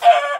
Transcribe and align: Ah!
Ah! 0.00 0.34